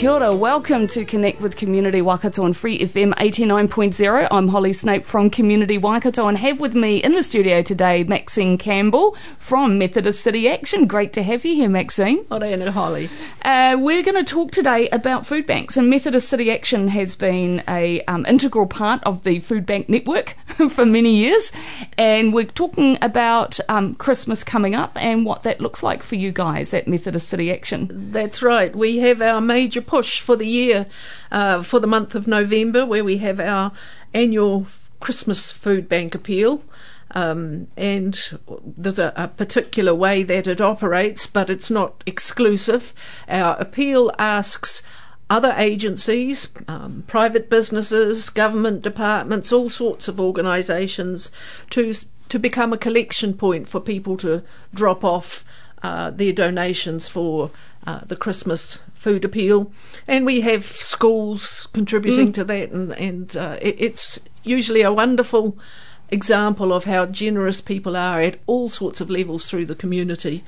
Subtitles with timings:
[0.00, 4.28] Kia ora, welcome to Connect with Community Waikato on Free FM 89.0.
[4.30, 8.56] I'm Holly Snape from Community Waikato and have with me in the studio today Maxine
[8.56, 10.86] Campbell from Methodist City Action.
[10.86, 12.24] Great to have you here, Maxine.
[12.30, 13.10] Ora Holly.
[13.42, 17.62] Uh, we're going to talk today about food banks and Methodist City Action has been
[17.68, 20.34] a um, integral part of the food bank network
[20.70, 21.52] for many years
[21.98, 26.32] and we're talking about um, Christmas coming up and what that looks like for you
[26.32, 27.90] guys at Methodist City Action.
[28.10, 28.74] That's right.
[28.74, 30.86] We have our major push for the year
[31.32, 33.72] uh, for the month of November, where we have our
[34.14, 34.66] annual
[35.00, 36.62] Christmas food bank appeal.
[37.12, 38.16] Um, and
[38.64, 42.94] there's a, a, particular way that it operates, but it's not exclusive.
[43.28, 44.84] Our appeal asks
[45.28, 51.32] other agencies, um, private businesses, government departments, all sorts of organisations
[51.70, 51.94] to
[52.28, 54.40] to become a collection point for people to
[54.72, 55.44] drop off
[55.82, 57.50] uh, their donations for
[57.86, 59.72] uh, the Christmas food appeal,
[60.06, 62.34] and we have schools contributing mm.
[62.34, 65.58] to that, and and uh, it, it's usually a wonderful
[66.10, 70.44] example of how generous people are at all sorts of levels through the community.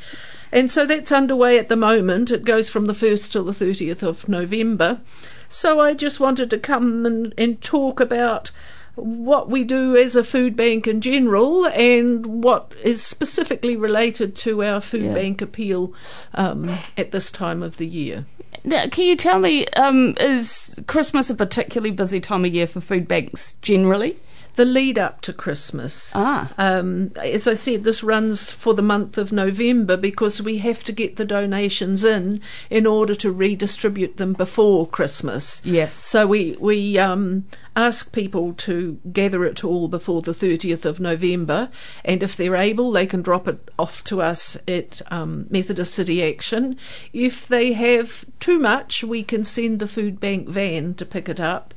[0.50, 2.30] And so that's underway at the moment.
[2.30, 5.00] It goes from the 1st till the 30th of November.
[5.48, 8.50] So I just wanted to come and, and talk about
[8.94, 14.62] what we do as a food bank in general and what is specifically related to
[14.62, 15.14] our food yeah.
[15.14, 15.94] bank appeal
[16.34, 18.26] um, at this time of the year.
[18.64, 22.80] Now, can you tell me, um, is Christmas a particularly busy time of year for
[22.80, 24.18] food banks generally?
[24.56, 26.12] the lead up to Christmas.
[26.14, 26.52] Ah.
[26.58, 30.92] Um, as I said, this runs for the month of November because we have to
[30.92, 35.62] get the donations in in order to redistribute them before Christmas.
[35.64, 35.94] Yes.
[35.94, 37.44] So we we um,
[37.74, 41.70] ask people to gather it all before the 30th of November,
[42.04, 46.22] and if they're able, they can drop it off to us at um, Methodist City
[46.22, 46.76] Action.
[47.12, 51.40] If they have too much, we can send the food bank van to pick it
[51.40, 51.74] up.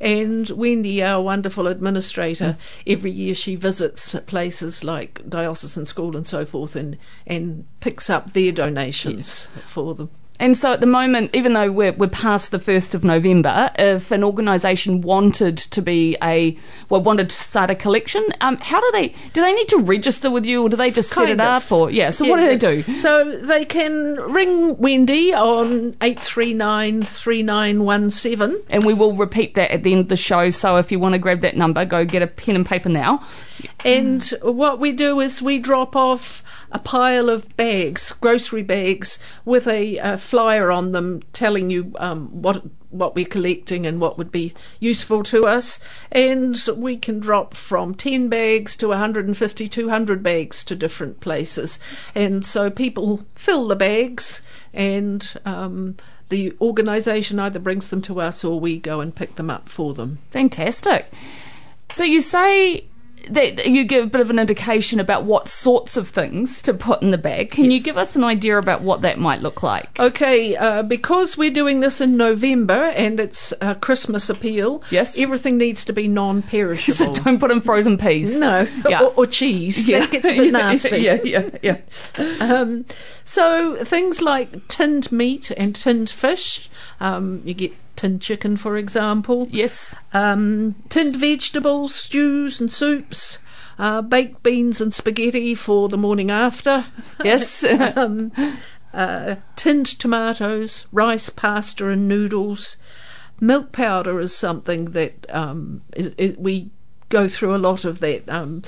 [0.00, 2.92] And Wendy, our wonderful administrator, mm.
[2.92, 8.32] every year she visits places like Diocesan School and so forth and, and picks up
[8.32, 9.64] their donations yes.
[9.66, 10.10] for them.
[10.40, 14.10] And so at the moment, even though we're, we're past the 1st of November, if
[14.12, 16.56] an organisation wanted to be a,
[16.88, 20.30] well, wanted to start a collection, um, how do they, do they need to register
[20.30, 21.40] with you or do they just set it of.
[21.40, 22.96] up or, yeah, so yeah, what do they do?
[22.98, 27.02] So they can ring Wendy on 839
[28.70, 31.14] And we will repeat that at the end of the show, so if you want
[31.14, 33.26] to grab that number, go get a pen and paper now.
[33.84, 39.66] And what we do is we drop off a pile of bags, grocery bags, with
[39.66, 44.32] a, a flyer on them telling you um, what what we're collecting and what would
[44.32, 45.78] be useful to us.
[46.10, 51.78] And we can drop from 10 bags to 150, 200 bags to different places.
[52.14, 54.40] And so people fill the bags
[54.72, 55.96] and um,
[56.28, 59.94] the organisation either brings them to us or we go and pick them up for
[59.94, 60.18] them.
[60.30, 61.12] Fantastic.
[61.90, 62.84] So you say
[63.34, 67.02] that you give a bit of an indication about what sorts of things to put
[67.02, 67.50] in the bag.
[67.50, 67.72] Can yes.
[67.72, 69.98] you give us an idea about what that might look like?
[69.98, 74.82] Okay, uh, because we're doing this in November and it's a Christmas appeal.
[74.90, 76.94] Yes, everything needs to be non-perishable.
[77.14, 78.36] so don't put in frozen peas.
[78.36, 79.02] No, yeah.
[79.02, 79.86] or, or, cheese.
[79.86, 80.00] Yeah.
[80.00, 80.98] That gets a bit nasty.
[80.98, 81.78] yeah, yeah, yeah.
[82.40, 82.84] Um,
[83.24, 86.70] so things like tinned meat and tinned fish.
[87.00, 89.48] Um, you get tinned chicken, for example.
[89.50, 89.96] Yes.
[90.12, 93.38] Um, tinned vegetables, stews and soups.
[93.78, 96.86] Uh, baked beans and spaghetti for the morning after.
[97.22, 97.62] Yes.
[97.96, 98.32] um,
[98.92, 102.76] uh, tinned tomatoes, rice, pasta, and noodles.
[103.40, 106.70] Milk powder is something that um, it, it, we
[107.08, 108.28] go through a lot of that.
[108.28, 108.62] Um,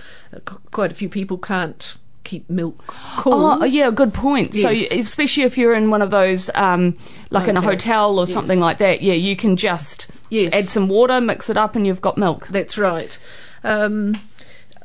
[0.70, 3.32] quite a few people can't keep milk cool.
[3.32, 4.54] Oh, yeah, good point.
[4.54, 4.88] Yes.
[4.88, 6.96] So, especially if you're in one of those, um,
[7.30, 8.32] like in a hotel or yes.
[8.32, 10.52] something like that, yeah, you can just yes.
[10.52, 12.48] add some water, mix it up, and you've got milk.
[12.48, 13.18] That's right.
[13.64, 14.20] Um,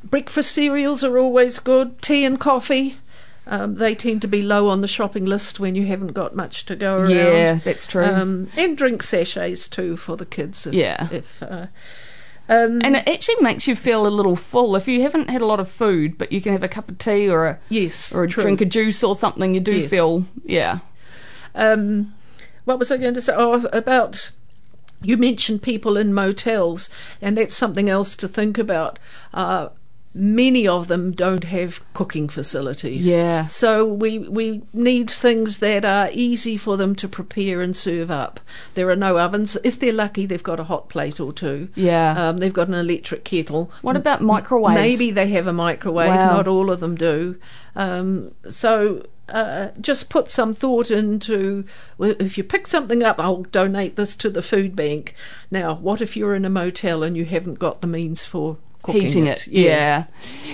[0.04, 2.02] breakfast cereals are always good.
[2.02, 2.98] Tea and coffee.
[3.48, 6.66] Um, they tend to be low on the shopping list when you haven't got much
[6.66, 7.12] to go around.
[7.12, 8.04] Yeah, that's true.
[8.04, 10.66] Um, and drink sachets too for the kids.
[10.66, 11.08] If, yeah.
[11.12, 11.68] If uh,
[12.48, 15.46] um, and it actually makes you feel a little full if you haven't had a
[15.46, 18.24] lot of food, but you can have a cup of tea or a yes, or
[18.24, 18.44] a true.
[18.44, 19.54] drink of juice or something.
[19.54, 19.90] You do yes.
[19.90, 20.80] feel yeah.
[21.56, 22.14] Um,
[22.66, 23.34] what was I going to say?
[23.36, 24.32] Oh, about
[25.02, 26.90] you mentioned people in motels,
[27.22, 29.00] and that's something else to think about.
[29.34, 29.70] Uh,
[30.16, 33.08] many of them don't have cooking facilities.
[33.08, 33.48] Yeah.
[33.48, 38.40] So we we need things that are easy for them to prepare and serve up.
[38.74, 39.58] There are no ovens.
[39.64, 41.68] If they're lucky, they've got a hot plate or two.
[41.76, 42.30] Yeah.
[42.30, 43.72] Um, they've got an electric kettle.
[43.82, 44.76] What about microwaves?
[44.76, 46.10] Maybe they have a microwave.
[46.10, 46.38] Wow.
[46.38, 47.38] Not all of them do.
[47.76, 51.66] Um, so uh, just put some thought into
[51.98, 55.14] well, if you pick something up, I'll donate this to the food bank.
[55.52, 58.58] Now, what if you're in a motel and you haven't got the means for
[58.94, 60.06] Heating it, yeah.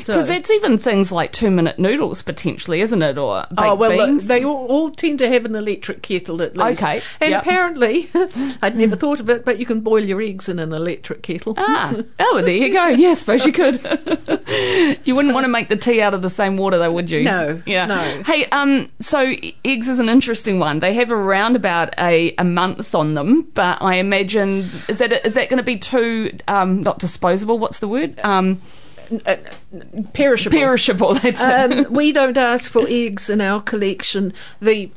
[0.02, 3.18] So- Because it's even things like two minute noodles potentially, isn't it?
[3.18, 4.28] Or baked Oh well, beans.
[4.28, 6.82] they all, all tend to have an electric kettle at least.
[6.82, 7.42] Okay, and yep.
[7.44, 8.10] apparently,
[8.62, 11.54] I'd never thought of it, but you can boil your eggs in an electric kettle.
[11.58, 12.88] Ah, oh, well, there you go.
[12.88, 13.76] Yeah, I suppose you could.
[15.06, 17.24] you wouldn't want to make the tea out of the same water, though, would you?
[17.24, 17.86] No, Yeah.
[17.86, 18.24] no.
[18.24, 19.34] Hey, um, so
[19.66, 20.80] eggs is an interesting one.
[20.80, 25.34] They have around about a, a month on them, but I imagine is that is
[25.36, 27.58] that going to be too um, not disposable?
[27.60, 28.20] What's the word?
[28.24, 28.62] Um,
[30.14, 30.58] Perishable.
[30.58, 31.14] perishable.
[31.16, 31.44] That's it.
[31.44, 34.34] um, we don't ask for eggs in our collection.
[34.62, 34.90] The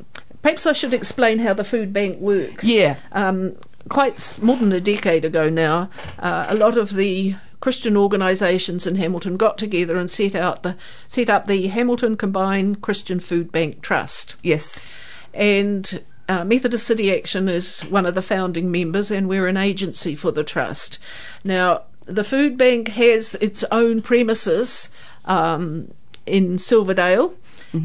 [0.43, 2.65] perhaps I should explain how the food bank works.
[2.65, 2.97] Yeah.
[3.12, 3.56] Um,
[3.88, 5.91] quite more than a decade ago now,
[6.21, 10.76] uh, a lot of the Christian organisations in Hamilton got together and set out the
[11.09, 14.37] set up the Hamilton Combined Christian Food Bank Trust.
[14.43, 14.93] Yes.
[15.32, 20.15] and uh, Methodist City Action is one of the founding members, and we're an agency
[20.15, 20.99] for the trust.
[21.44, 24.90] Now, the food bank has its own premises
[25.26, 25.90] um,
[26.26, 27.34] in Silverdale,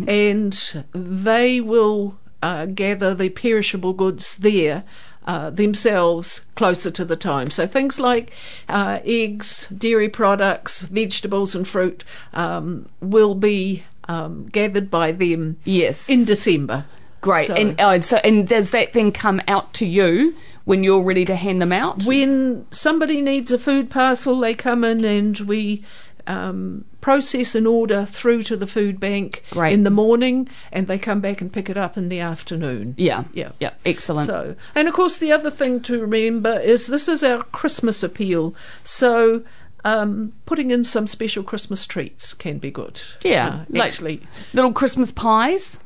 [0.08, 4.84] and they will uh, gather the perishable goods there.
[5.28, 7.52] Uh, themselves closer to the time.
[7.52, 8.32] So things like
[8.68, 16.10] uh, eggs, dairy products, vegetables, and fruit um, will be um, gathered by them Yes.
[16.10, 16.86] in December.
[17.22, 17.48] Great.
[17.48, 20.36] So- And oh, so and does that then come out to you
[20.66, 22.04] when you're ready to hand them out?
[22.04, 25.84] when somebody needs a food parcel, they come in and we
[26.28, 29.74] um, process an order through to the food bank Great.
[29.74, 32.94] in the morning, and they come back and pick it up in the afternoon.
[32.98, 33.24] yeah.
[33.34, 33.52] Yeah.
[33.60, 33.72] Yeah.
[33.84, 34.28] Excellent.
[34.28, 38.54] So, and of course, the other thing to remember is this is our Christmas appeal.
[38.84, 39.42] So,
[39.86, 43.02] um, putting in some special Christmas treats can be good.
[43.24, 43.48] yeah.
[43.48, 44.22] Uh, like actually.
[44.54, 45.80] little Christmas pies.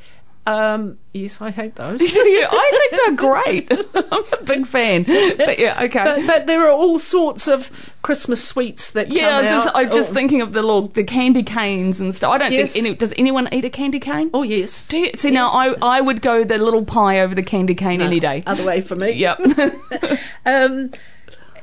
[0.45, 2.01] Um, yes, I hate those.
[2.03, 3.71] I think they're great.
[4.11, 5.03] I'm a big fan.
[5.03, 6.03] But yeah, okay.
[6.03, 9.69] But, but there are all sorts of Christmas sweets that yeah, I was just.
[9.73, 12.31] I'm just Oh, thinking of the little the candy canes and stuff.
[12.33, 12.73] I don't Yes.
[12.73, 14.31] think any does anyone eat a candy cane?
[14.33, 14.85] Oh yes.
[14.87, 17.99] Do you, see now, I I would go the little pie over the candy cane
[17.99, 18.43] No, any day.
[18.45, 19.11] Other way for me.
[19.11, 19.39] Yep.
[20.45, 20.91] Um,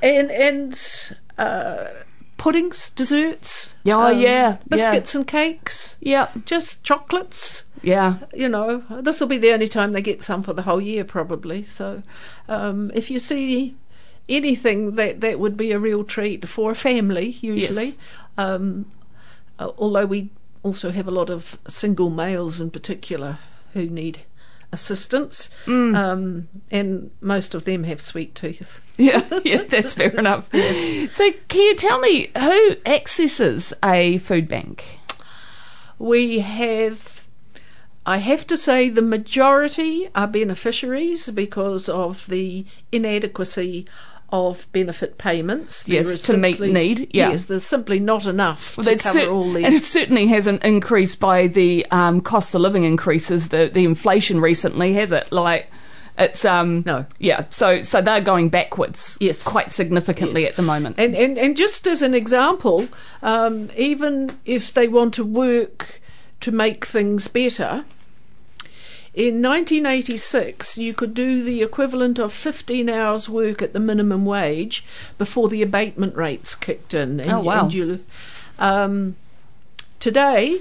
[0.03, 1.89] and and uh,
[2.39, 3.75] puddings, desserts.
[3.87, 5.97] Oh, um, yeah, Biscuits and cakes.
[6.01, 6.33] yep.
[6.47, 7.65] Just chocolates.
[7.83, 8.19] Yeah.
[8.35, 11.05] You know, this will be the only time they get some for the whole year,
[11.05, 11.65] probably.
[11.65, 12.03] So,
[12.49, 13.77] um, if you see
[14.29, 17.87] anything that that would be a real treat for a family, usually.
[17.87, 17.99] Yes.
[18.39, 18.87] Um,
[19.59, 20.31] uh, although we
[20.63, 23.39] also have a lot of single males in particular
[23.73, 24.21] who need
[24.73, 25.97] assistance, Mm.
[25.97, 28.81] um, and most of them have sweet teeth.
[29.01, 30.51] Yeah, yeah, that's fair enough.
[30.53, 34.85] So, can you tell me who accesses a food bank?
[35.99, 37.20] We have,
[38.07, 43.87] I have to say, the majority are beneficiaries because of the inadequacy
[44.33, 45.83] of benefit payments.
[45.83, 47.31] There Yes, to meet need, yeah.
[47.31, 51.49] Yes, there's simply not enough to cover cer- all and it certainly hasn't increased by
[51.49, 55.31] the um, cost of living increases, the the inflation recently, has it?
[55.33, 55.69] Like,
[56.17, 57.07] it's um No.
[57.19, 57.47] yeah.
[57.51, 59.43] So so they're going backwards, Yes.
[59.43, 60.51] quite significantly Yes.
[60.51, 60.95] at the moment.
[60.99, 62.87] And, and, and just as an example,
[63.23, 66.01] um, even if they want to work
[66.41, 67.85] to make things better,
[69.13, 74.85] in 1986 you could do the equivalent of 15 hours work at the minimum wage
[75.19, 77.19] before the abatement rates kicked in.
[77.21, 77.69] And, Oh, wow.
[77.69, 78.05] you,
[78.59, 79.17] um,
[79.99, 80.61] today,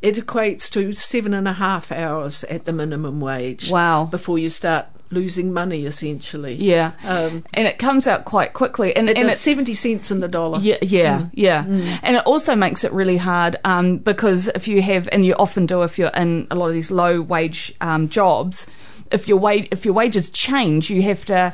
[0.00, 3.68] it equates to seven and a half hours at the minimum wage.
[3.70, 4.04] Wow.
[4.04, 6.54] Before you start losing money, essentially.
[6.54, 10.10] yeah, Um, and it comes out quite quickly, and it and does it, 70 cents
[10.10, 10.58] in the dollar.
[10.60, 11.30] Yeah, yeah, Mm.
[11.34, 11.64] yeah.
[12.02, 15.66] And it also makes it really hard um, because if you have, and you often
[15.66, 18.66] do if you're in a lot of these low wage um, jobs,
[19.10, 21.52] if your wage if your wages change, you have to.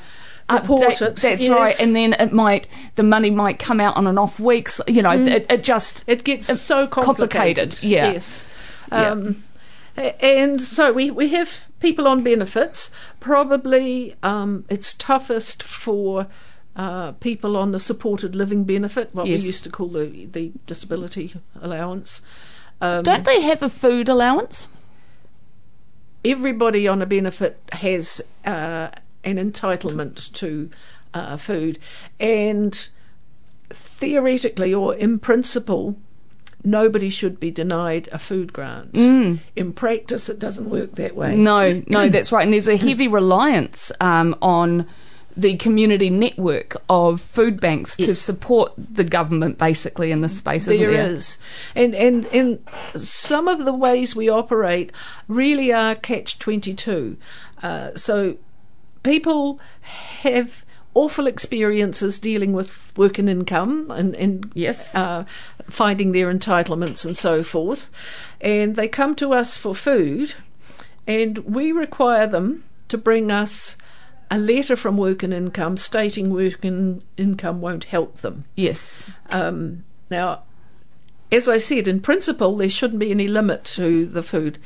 [0.49, 1.51] Update- it, That's yes.
[1.51, 4.81] right, and then it might the money might come out on an off weeks.
[4.87, 7.71] You know, it, it just It gets Uh, so complicated.
[7.73, 8.13] complicated, yeah.
[8.13, 8.45] Yes.
[8.93, 9.15] Yeah.
[9.97, 12.91] And so we, we have people on benefits.
[13.21, 16.27] Probably um, it's toughest for
[16.77, 19.41] uh, people on the supported living benefit, what Yes.
[19.41, 22.21] we used to call the, the disability allowance.
[22.81, 24.69] Um, don't they have a food allowance?
[26.27, 28.89] everybody on a benefit has uh,
[29.25, 30.71] an entitlement to
[31.15, 31.79] uh, food,
[32.21, 32.89] and
[33.71, 35.97] theoretically or in principle,
[36.67, 38.93] nobody should be denied a food grant.
[38.93, 39.39] Mm.
[39.55, 41.37] In practice, it doesn't work that way.
[41.37, 42.43] No, no, that's right.
[42.43, 44.87] And there's a heavy reliance um, on
[45.37, 50.83] the community network of food banks to support the government basically in this space, isn't
[50.83, 51.13] There there?
[51.13, 51.39] is,
[51.75, 52.59] and and and
[52.95, 54.93] some of the ways we operate
[55.29, 57.19] really are catch twenty two.
[57.63, 58.39] Uh, so
[59.03, 59.61] people
[60.23, 60.65] have
[60.97, 64.95] awful experiences dealing with work and income and and Yes.
[64.95, 65.25] uh,
[65.69, 67.91] finding their entitlements and so forth,
[68.41, 70.35] and they come to us for food,
[71.07, 73.77] and we require them to bring us.
[74.29, 78.45] A letter from Work and Income stating Work and Income won't help them.
[78.57, 79.09] Yes.
[79.31, 80.43] Um, now,
[81.31, 84.59] as I said, in principle, there shouldn't be any limit to the food.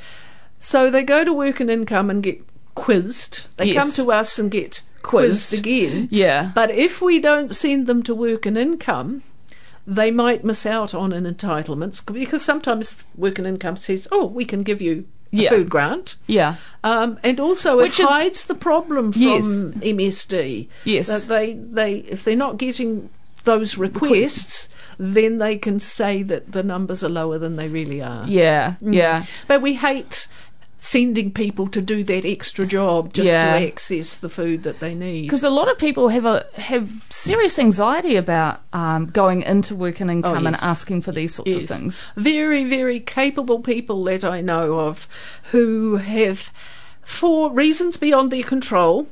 [0.60, 2.42] So they go to work and income and get
[2.75, 3.49] quizzed.
[3.58, 3.82] They Yes.
[3.82, 5.66] come to us and get quizzed, Quizzed.
[5.66, 6.09] again.
[6.11, 6.50] Yeah.
[6.54, 9.23] But if we don't send them to work and income,
[9.87, 14.45] they might miss out on an entitlements because sometimes work and income says, "Oh, we
[14.45, 15.50] can give you a Yeah.
[15.50, 16.57] food grant," Yeah.
[16.85, 19.45] um, and also Which it is- hides the problem from Yes.
[19.83, 20.69] MSD.
[20.85, 21.07] Yes.
[21.09, 23.09] that they they if they're not getting
[23.45, 28.26] those requests, then they can say that the numbers are lower than they really are.
[28.28, 28.75] Yeah.
[28.83, 28.95] Mm.
[28.95, 29.25] Yeah.
[29.49, 30.28] But we hate
[30.82, 33.58] sending people to do that extra job just Yeah.
[33.58, 35.22] to access the food that they need.
[35.22, 40.00] Because a lot of people have a have serious anxiety about um, going into work
[40.00, 40.62] and income and Oh, yes.
[40.62, 42.06] asking for these sorts of things.
[42.16, 45.06] Very, very capable people that I know of
[45.50, 46.50] who have,
[47.02, 49.06] for reasons beyond their control,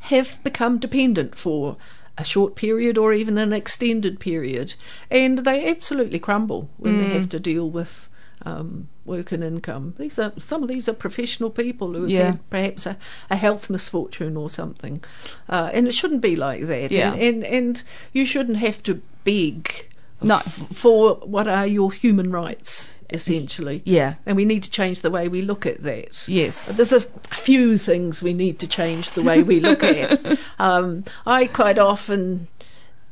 [0.00, 1.76] have become dependent for
[2.18, 4.74] a short period or even an extended period,
[5.12, 6.98] and they absolutely crumble when Mm.
[6.98, 8.08] they have to deal with.
[8.46, 9.94] Um, work and income.
[9.98, 12.24] These are some of these are professional people who have Yeah.
[12.32, 12.96] had perhaps a,
[13.28, 15.04] a health misfortune or something,
[15.48, 16.90] uh, and it shouldn't be like that.
[16.90, 17.12] Yeah.
[17.12, 17.82] And, and and
[18.14, 19.88] you shouldn't have to beg
[20.22, 20.36] No.
[20.36, 23.82] f- for what are your human rights, essentially.
[23.84, 24.14] Yeah.
[24.24, 26.26] And we need to change the way we look at that.
[26.26, 26.76] Yes.
[26.76, 30.38] There's a few things we need to change the way we look at.
[30.58, 32.48] Um, I quite often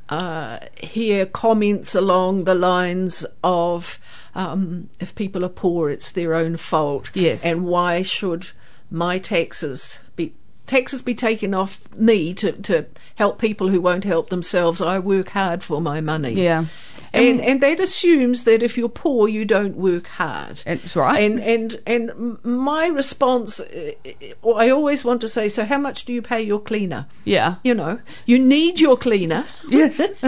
[0.08, 3.98] uh, hear comments along the lines of
[4.34, 7.10] um, if people are poor, it's their own fault.
[7.14, 7.44] Yes.
[7.44, 8.48] And why should
[8.90, 10.34] my taxes be.
[10.66, 12.84] Taxes be taken off me to, to
[13.14, 14.82] help people who won't help themselves.
[14.82, 16.34] I work hard for my money.
[16.34, 16.66] Yeah.
[17.12, 20.62] And and that assumes that if you're poor, you don't work hard.
[20.64, 21.22] That's right.
[21.22, 23.92] And and and my response, uh,
[24.44, 27.06] uh, I always want to say, so how much do you pay your cleaner?
[27.24, 27.56] yeah.
[27.64, 30.00] You know, you need your cleaner, Yes.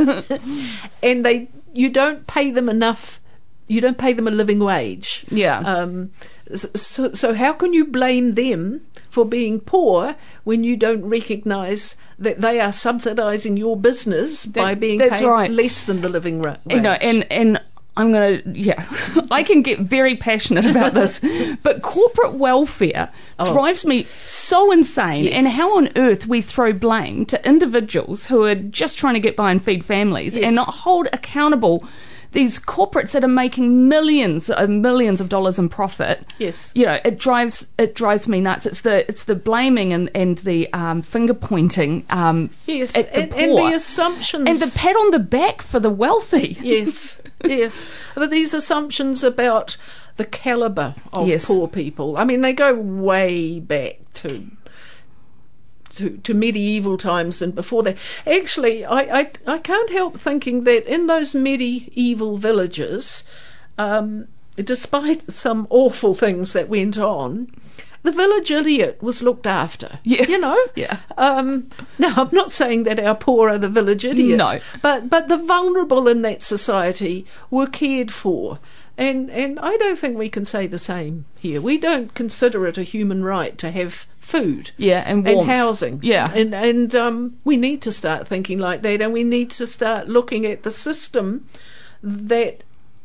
[1.02, 3.20] and they you don't pay them enough.
[3.68, 5.24] You don't pay them a living wage.
[5.30, 5.60] Yeah.
[5.60, 6.10] Um,
[6.54, 10.14] so, so how can you blame them for being poor
[10.44, 15.50] when you don't recognise that they are subsidising your business by being paid right.
[15.50, 16.74] less than the living ra- wage?
[16.76, 17.60] you know, and and
[17.96, 18.86] I'm gonna yeah,
[19.30, 21.20] I can get very passionate about this,
[21.62, 23.52] but corporate welfare Oh.
[23.52, 25.24] drives me so insane.
[25.24, 25.32] Yes.
[25.34, 29.34] And how on earth we throw blame to individuals who are just trying to get
[29.34, 30.46] by and feed families, Yes.
[30.46, 31.86] and not hold accountable
[32.32, 36.24] these corporates that are making millions and millions of dollars in profit.
[36.38, 36.70] Yes.
[36.74, 38.66] you know, it drives it drives me nuts.
[38.66, 42.04] It's the it's the blaming and and the um, finger pointing.
[42.10, 44.48] Um, Yes, at the and, and the assumptions.
[44.48, 46.56] and the pat on the back for the wealthy.
[46.60, 47.84] yes, yes.
[48.14, 49.76] But these assumptions about
[50.16, 51.46] the calibre of Yes.
[51.46, 54.42] poor people, I mean, they go way back to.
[55.96, 57.96] To, to medieval times and before that.
[58.26, 63.24] Actually, I, I, I can't help thinking that in those medieval villages,
[63.76, 67.48] um, despite some awful things that went on,
[68.02, 69.98] the village idiot was looked after.
[70.04, 70.26] Yeah.
[70.28, 70.58] You know?
[70.76, 70.98] Yeah.
[71.18, 71.68] Um,
[71.98, 74.58] now, I'm not saying that our poor are the village idiots, No.
[74.80, 78.58] but but the vulnerable in that society were cared for,
[78.96, 81.60] and and I don't think we can say the same here.
[81.60, 86.30] We don't consider it a human right to have food, Yeah, and and housing, Yeah.
[86.34, 90.08] and and um, we need to start thinking like that, and we need to start
[90.08, 91.46] looking at the system
[92.02, 92.62] that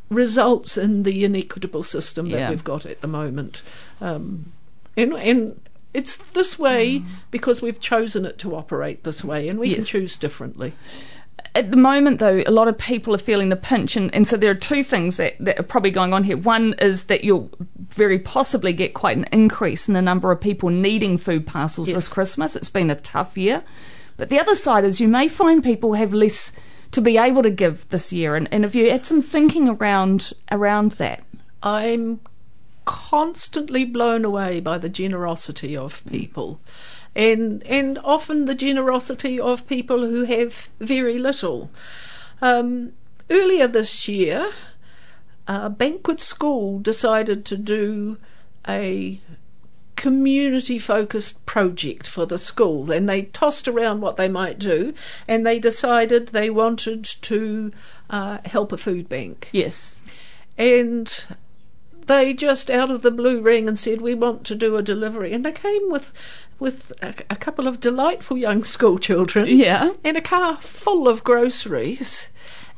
[0.09, 2.49] results in the inequitable system that Yeah.
[2.51, 3.61] we've got at the moment.
[3.99, 4.51] Um,
[4.95, 5.59] and and
[5.93, 7.01] it's this way
[7.31, 10.73] because we've chosen it to operate this way, and we can choose differently.
[11.55, 14.35] At the moment, though, a lot of people are feeling the pinch, and, and so
[14.35, 16.35] there are two things that, that are probably going on here.
[16.35, 20.69] One is that you'll very possibly get quite an increase in the number of people
[20.69, 21.95] needing food parcels Yes.
[21.95, 22.57] this Christmas.
[22.57, 23.63] It's been a tough year.
[24.17, 26.51] But the other side is you may find people have less
[26.91, 30.33] to be able to give this year, and, and if you had some thinking around
[30.51, 31.23] around that.
[31.63, 32.19] I'm
[32.85, 36.59] constantly blown away by the generosity of people.
[37.15, 41.71] And, and often the generosity of people who have very little.
[42.41, 42.93] Um,
[43.29, 44.51] earlier this year,
[45.47, 48.17] uh, Bankwood School decided to do
[48.67, 49.19] a
[49.95, 54.93] community focused project for the school and they tossed around what they might do
[55.27, 57.71] and they decided they wanted to
[58.09, 59.49] uh, help a food bank.
[59.51, 60.03] Yes.
[60.57, 61.25] And
[62.07, 65.33] they just out of the blue rang and said, We want to do a delivery.
[65.33, 66.13] And they came with
[66.59, 69.47] with a, a couple of delightful young school children.
[69.47, 69.93] Yeah.
[70.03, 72.29] And a car full of groceries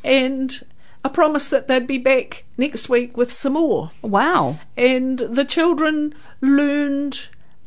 [0.03, 0.65] and
[1.03, 3.91] a promise that they'd be back next week with some more.
[4.01, 4.59] Wow.
[4.75, 7.21] And the children learned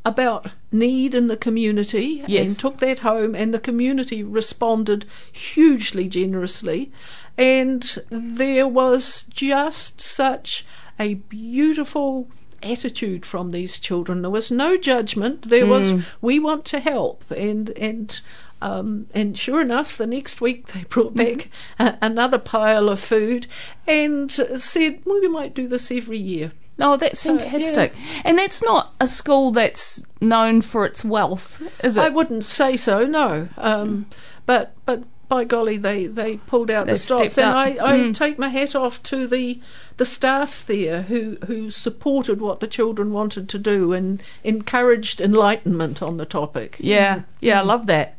[0.05, 2.49] about need in the community Yes.
[2.49, 6.91] and took that home and the community responded hugely generously
[7.37, 10.65] and there was just such
[11.01, 12.29] a beautiful
[12.63, 17.71] attitude from these children there was no judgment there was we want to help and
[17.71, 18.21] and
[18.63, 23.47] um, and sure enough, the next week they brought back a, another pile of food
[23.87, 26.53] and said, well, we might do this every year.
[26.79, 27.39] Oh, that's So, yeah.
[27.39, 27.95] fantastic.
[28.25, 32.01] And that's not a school that's known for its wealth, is it?
[32.01, 33.49] I wouldn't say so, no.
[33.59, 34.07] Um,
[34.47, 37.69] but but by golly, they, they pulled out They the stops, and I.
[37.81, 38.15] I Mm.
[38.15, 39.59] take my hat off to the
[39.97, 46.03] the staff there who who supported what the children wanted to do and encouraged enlightenment
[46.03, 46.77] on the topic.
[46.81, 48.17] Yeah, yeah, I love that.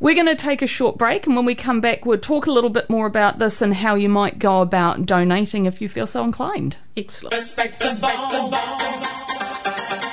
[0.00, 2.52] We're going to take a short break, and when we come back, we'll talk a
[2.52, 6.06] little bit more about this and how you might go about donating if you feel
[6.06, 6.76] so inclined.
[6.96, 7.34] Excellent.
[7.34, 8.30] Respect the ball.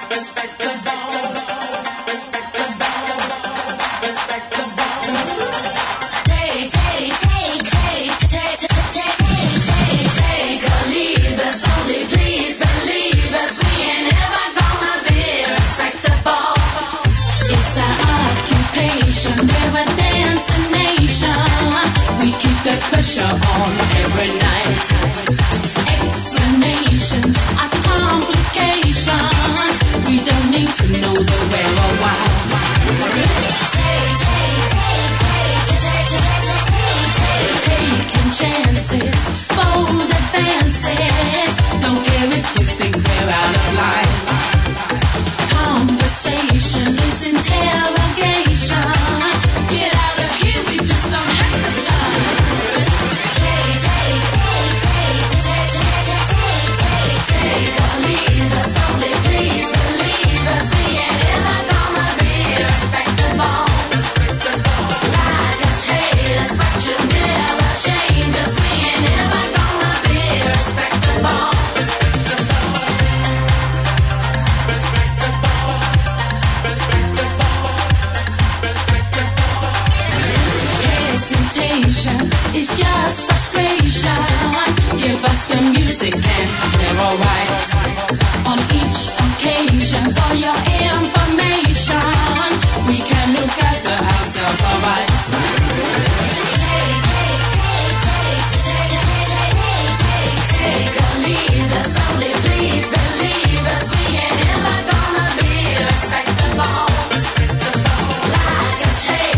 [0.10, 1.05] Respect the ball.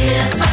[0.07, 0.46] Yes,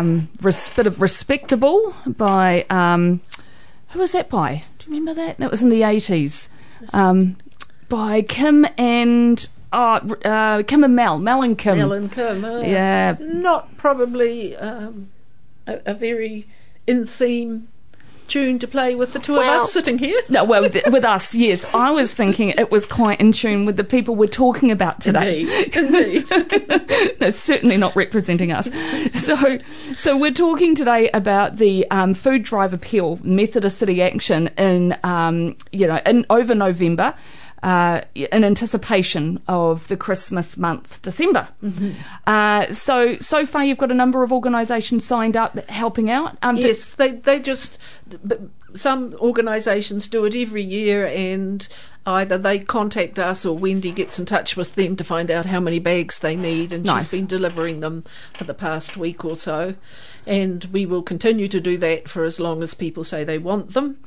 [0.00, 0.28] um,
[0.86, 2.64] of Respectable by.
[2.70, 3.20] Um,
[3.88, 4.64] who was that by?
[4.78, 5.38] Do you remember that?
[5.38, 6.48] That was in the 80s.
[6.92, 7.36] Um,
[7.88, 9.46] by Kim and.
[9.72, 11.18] Oh, uh, Kim and Mel.
[11.18, 11.78] Mel and Kim.
[11.78, 12.44] Ellen Kim.
[12.44, 13.16] uh, Yeah.
[13.20, 15.10] Not probably um,
[15.66, 16.48] a, a very
[16.86, 17.68] in theme
[18.30, 20.20] tune to play with the two Well- of us sitting here.
[20.28, 21.66] No, well, with, with us, yes.
[21.74, 25.40] I was thinking it was quite in tune with the people we're talking about today.
[25.42, 27.16] Indeed, indeed.
[27.20, 28.70] no, certainly not representing us.
[29.14, 29.58] So,
[29.94, 35.56] so we're talking today about the um, food drive appeal, Methodist City Action, in um,
[35.72, 37.14] you know, in over November.
[37.62, 41.48] Uh, in anticipation of the Christmas month, December.
[42.26, 46.38] Uh, so, so far you've got a number of organisations signed up helping out.
[46.40, 47.76] Um, yes, they they just
[48.74, 51.68] some organisations do it every year, and
[52.06, 55.60] either they contact us or Wendy gets in touch with them to find out how
[55.60, 57.10] many bags they need, and Nice.
[57.10, 59.74] she's been delivering them for the past week or so,
[60.26, 63.74] and we will continue to do that for as long as people say they want
[63.74, 63.98] them.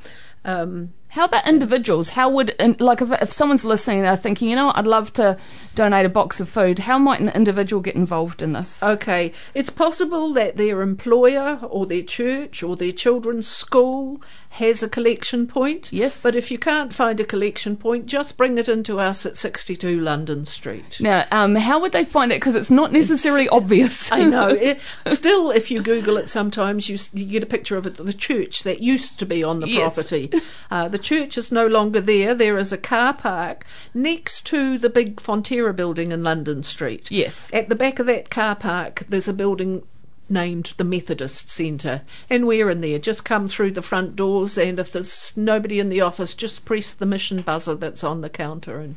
[0.46, 2.10] Um, How about individuals?
[2.10, 5.14] How would, like, if, if someone's listening, and they're thinking, you know, what, I'd love
[5.14, 5.38] to
[5.76, 6.80] donate a box of food.
[6.80, 8.82] How might an individual get involved in this?
[8.82, 14.90] Okay, it's possible that their employer or their church or their children's school has a
[14.90, 15.92] collection point.
[15.92, 16.22] Yes.
[16.22, 20.00] But if you can't find a collection point, just bring it into us at 62
[20.00, 20.98] London Street.
[21.00, 22.36] Now, um, how would they find it?
[22.36, 24.12] Because it's not necessarily obvious.
[24.12, 24.50] I know.
[24.50, 28.14] It, still, if you Google it, sometimes you, you get a picture of it, the
[28.14, 29.96] church that used to be on the Yes.
[29.96, 30.32] property.
[30.70, 32.34] Uh, the church is no longer there.
[32.34, 37.12] There is a car park next to the big Fonterra building in London Street.
[37.12, 37.52] Yes.
[37.54, 39.84] At the back of that car park, there's a building
[40.30, 42.98] named the Methodist Centre, and we're in there.
[42.98, 46.94] Just come through the front doors, and if there's nobody in the office, just press
[46.94, 48.96] the mission buzzer that's on the counter, and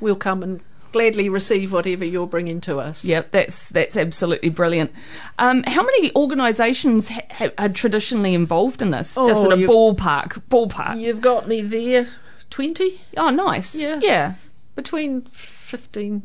[0.00, 0.60] we'll come and
[0.96, 3.04] gladly receive whatever you're bringing to us.
[3.04, 4.90] Yep, that's that's absolutely brilliant.
[5.38, 9.14] Um, how many organisations ha- ha- are traditionally involved in this?
[9.14, 10.98] Just Oh, at a ballpark, ballpark.
[10.98, 12.06] You've got me there.
[12.48, 13.00] 20?
[13.18, 13.74] Oh, nice.
[13.74, 14.00] Yeah.
[14.02, 14.34] yeah.
[14.74, 16.22] Between 15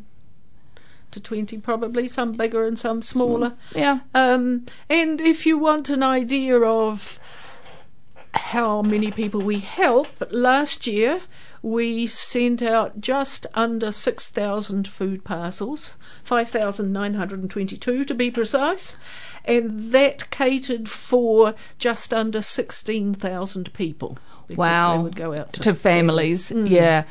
[1.11, 2.07] to 20, probably.
[2.07, 3.53] Some bigger and some smaller.
[3.75, 3.99] Yeah.
[4.13, 7.19] Um, and if you want an idea of
[8.33, 11.21] how many people we help, last year
[11.61, 18.97] we sent out just under 6,000 food parcels, 5,922 to be precise,
[19.45, 24.17] and that catered for just under 16,000 people.
[24.57, 25.01] Wow.
[25.01, 26.69] Would go out to, To families, Mm.
[26.69, 27.03] yeah.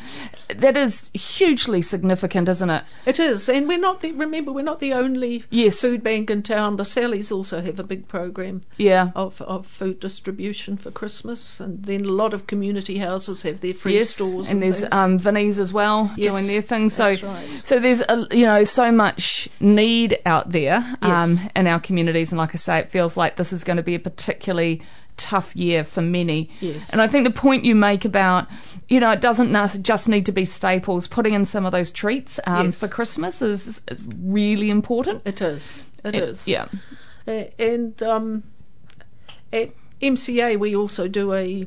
[0.56, 2.82] That is hugely significant, isn't it?
[3.06, 5.80] It is, and we're not the, remember we're not the only Yes.
[5.80, 6.76] food bank in town.
[6.76, 9.10] The Sallies also have a big program Yeah.
[9.14, 13.74] of, of food distribution for Christmas, and then a lot of community houses have their
[13.74, 14.50] free yes, stores.
[14.50, 14.92] and there's things.
[14.92, 16.88] um, Vinnie's as well Yes, doing their thing.
[16.88, 17.48] So, right.
[17.62, 22.38] so there's a, you know so much need out there um, in our communities, and
[22.38, 24.82] like I say, it feels like this is going to be a particularly
[25.20, 26.48] tough year for many.
[26.60, 26.90] Yes.
[26.90, 28.48] And I think the point you make about
[28.88, 31.06] you know it doesn't just need to be staples.
[31.06, 32.80] Putting in some of those treats um, Yes.
[32.80, 33.82] for Christmas is
[34.18, 35.22] really important.
[35.24, 35.82] it is.
[36.04, 36.48] It It- is.
[36.48, 36.66] Yeah.
[37.26, 38.42] And um,
[39.52, 41.66] at MCA we also do a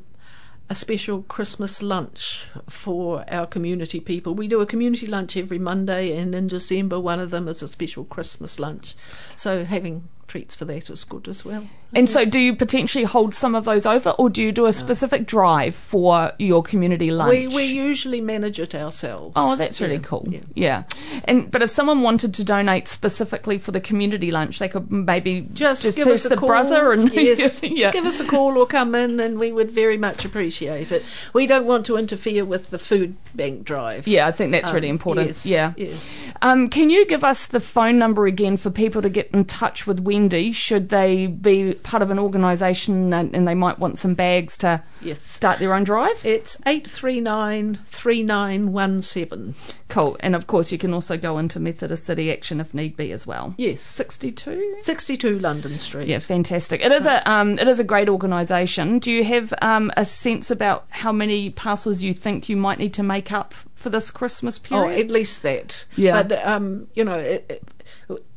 [0.69, 4.33] a special Christmas lunch for our community people.
[4.33, 7.67] We do a community lunch every Monday, and in December one of them is a
[7.67, 8.95] special Christmas lunch.
[9.35, 11.63] So having treats for that is good as well.
[11.95, 14.73] And so, do you potentially hold some of those over, or do you do a
[14.73, 17.29] specific drive for your community lunch?
[17.29, 19.33] We we usually manage it ourselves.
[19.35, 20.25] Oh, that's really Yeah, cool.
[20.27, 20.39] yeah.
[20.55, 20.83] Yeah.
[21.25, 25.47] And but if someone wanted to donate specifically for the community lunch, they could maybe
[25.53, 26.49] Just, give test us a the call.
[26.49, 27.91] buzzer and yes, yeah.
[27.91, 31.03] give us a call or come in, and we would very much appreciate it.
[31.33, 34.07] We don't want to interfere with the food bank drive.
[34.07, 35.27] yeah, I think that's really Um, important.
[35.27, 35.73] yes, yeah.
[35.77, 36.17] yes.
[36.41, 39.85] Um, can you give us the phone number again for people to get in touch
[39.85, 40.22] with Wendy
[40.53, 44.81] should they be part of an organisation and, and they might want some bags to
[45.01, 45.21] Yes.
[45.21, 46.23] start their own drive?
[46.25, 49.55] It's eight three nine three nine one seven.
[49.89, 50.17] Cool.
[50.21, 53.27] And of course, you can also go into Methodist City Action if need be as
[53.27, 53.53] well.
[53.57, 54.77] Yes, 62?
[54.79, 56.07] sixty two London Street.
[56.07, 56.81] Yeah, fantastic.
[56.81, 58.99] It is a um, it is a great organisation.
[58.99, 62.93] Do you have um, a sense about how many parcels you think you might need
[62.95, 64.83] to make up for this Christmas period?
[64.83, 65.05] Oh, period?
[65.05, 65.85] at least that.
[65.95, 66.23] Yeah.
[66.23, 67.63] But um, you know, it,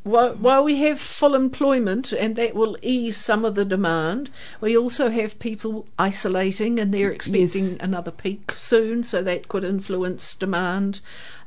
[0.06, 4.76] while, while we have full employment and that will ease some of the demand, we
[4.76, 7.76] also have people isolating and they're expecting Yes.
[7.80, 11.00] another peak soon, so that could influence demand.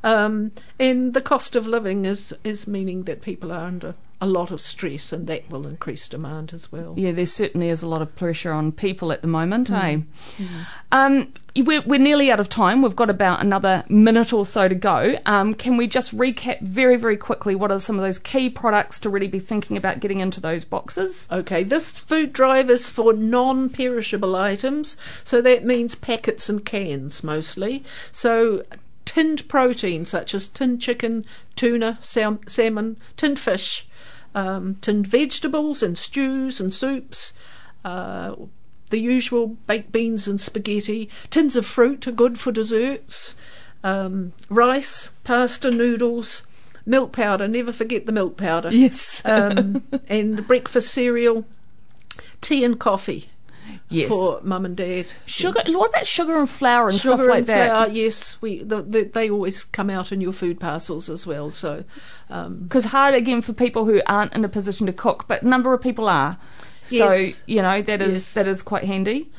[0.04, 4.52] Um, and the cost of living is is meaning that people are under a lot
[4.52, 6.94] of stress, and that will increase demand as well.
[6.98, 10.04] Yeah, there certainly is a lot of pressure on people at the moment, Mm.
[10.42, 10.46] eh?
[10.92, 12.82] Um, we're, we're nearly out of time.
[12.82, 15.18] We've got about another minute or so to go.
[15.26, 19.00] Um, can we just recap very, very quickly what are some of those key products
[19.02, 21.28] to really be thinking about getting into those boxes?
[21.32, 27.24] Okay, this food drive is for non perishable items, so that means packets and cans
[27.24, 27.84] mostly.
[28.12, 28.64] So,
[29.06, 33.88] tinned protein such as tinned chicken, tuna, sam- salmon, tinned fish,
[34.36, 37.34] um, tinned vegetables and stews and soups.
[37.84, 38.36] Uh,
[38.90, 43.36] the usual baked beans and spaghetti, tins of fruit are good for desserts,
[43.84, 46.44] um, rice, pasta, noodles,
[46.86, 49.22] milk powder, never forget the milk powder Yes.
[49.26, 51.46] um, and breakfast cereal,
[52.42, 53.30] tea and coffee
[53.90, 54.10] yes.
[54.10, 55.08] for mum and dad.
[55.26, 55.62] Sugar.
[55.68, 57.68] What about sugar and flour and Sugar stuff like and that?
[57.70, 61.52] flour, yes, we the, the, they always come out in your food parcels as well.
[61.52, 61.84] So,
[62.30, 65.48] um, because hard again for people who aren't in a position to cook, but a
[65.48, 66.38] number of people are.
[66.84, 67.44] So Yes.
[67.46, 68.34] you know that is Yes.
[68.34, 69.30] that is quite handy.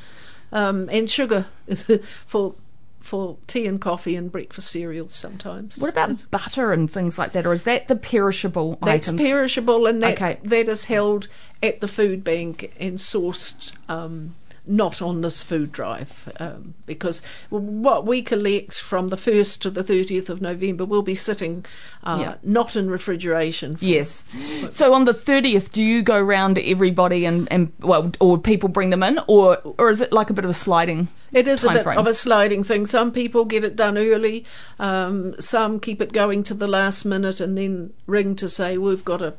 [0.52, 1.84] um, and sugar is
[2.26, 2.54] for
[3.00, 5.78] for tea and coffee and breakfast cereals sometimes.
[5.78, 9.22] What about butter and things like that, or is that the perishable That's items?
[9.22, 10.38] perishable, and that Okay.
[10.44, 11.26] that is held
[11.62, 13.72] at the food bank and sourced.
[13.88, 14.34] Um,
[14.66, 19.82] not on this food drive, um, because what we collect from the 1st to the
[19.82, 21.64] 30th of November will be sitting
[22.04, 22.34] uh, Yeah.
[22.42, 23.76] not in refrigeration.
[23.76, 24.24] For, Yes.
[24.70, 28.68] So on the thirtieth, do you go round to everybody and, and well, or people
[28.68, 31.08] bring them in, or or is it like a bit of a sliding?
[31.32, 31.98] It is a bit frame?
[31.98, 32.86] of a sliding thing.
[32.86, 34.44] Some people get it done early,
[34.78, 39.04] um, some keep it going to the last minute and then ring to say, We've
[39.04, 39.34] got a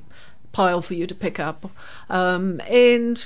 [0.51, 1.69] pile for you to pick up.
[2.09, 3.25] Um, and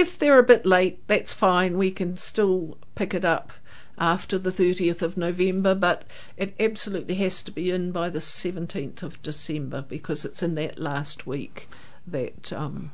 [0.00, 1.76] if they're a bit late, that's fine.
[1.76, 3.52] We can still pick it up
[3.98, 6.04] after the 30th of November, but
[6.38, 10.78] it absolutely has to be in by the 17th of December because it's in that
[10.78, 11.68] last week
[12.06, 12.52] that.
[12.52, 12.92] Um,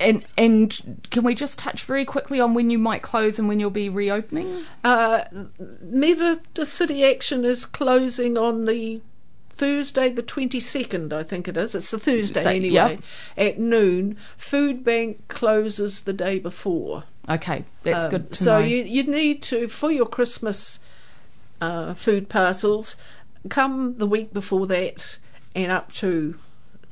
[0.00, 3.58] And and can we just touch very quickly on when you might close and when
[3.58, 4.64] you'll be reopening?
[4.84, 5.24] Uh,
[5.80, 9.00] Meta the City Action is closing on the
[9.58, 11.74] Thursday, the 22nd, I think it is.
[11.74, 12.98] It's the Thursday So, anyway,
[13.36, 14.16] at noon.
[14.36, 17.04] Food Bank closes the day before.
[17.28, 18.64] Okay, that's Um, good so know.
[18.64, 20.78] you you need to for your Christmas
[21.60, 22.96] uh, food parcels
[23.50, 25.18] come the week before that
[25.54, 26.36] and up to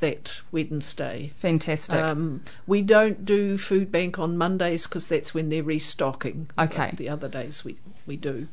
[0.01, 1.33] that Wednesday.
[1.39, 1.97] Fantastic.
[1.97, 6.51] Um, we don't do food bank on Mondays because that's when they're restocking.
[6.59, 6.89] Okay.
[6.91, 8.49] But the other days we we do.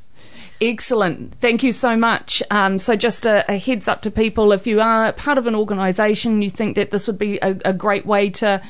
[0.61, 1.35] Excellent.
[1.41, 2.41] Thank you so much.
[2.49, 5.55] Um, so, just a, a heads up to people if you are part of an
[5.55, 8.61] organisation, you think that this would be a, a great way to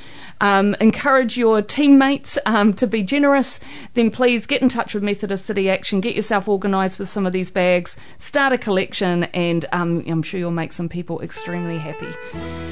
[0.42, 3.60] um, encourage your teammates um, to be generous,
[3.94, 7.34] then please get in touch with Methodist City Action, get yourself organised with some of
[7.34, 12.10] these bags, start a collection, and um, I'm sure you'll make some people extremely happy.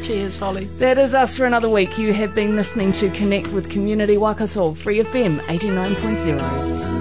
[0.04, 0.65] Cheers, Holly.
[0.65, 1.98] That is us for another week.
[1.98, 7.01] You have been listening to Connect with Community Waikato, Free FM 89.0.